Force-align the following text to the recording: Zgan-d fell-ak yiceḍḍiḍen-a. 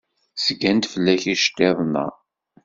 Zgan-d 0.45 0.85
fell-ak 0.93 1.21
yiceḍḍiḍen-a. 1.25 2.07